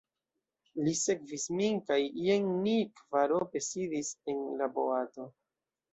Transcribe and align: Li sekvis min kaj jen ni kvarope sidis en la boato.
Li 0.85 0.93
sekvis 0.99 1.43
min 1.59 1.77
kaj 1.91 1.99
jen 2.29 2.49
ni 2.63 2.75
kvarope 3.03 3.65
sidis 3.69 4.11
en 4.35 4.43
la 4.63 4.71
boato. 4.79 5.29